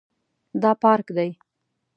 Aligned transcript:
دا 0.61 0.71
پارک 0.81 1.07
دی 1.15 1.29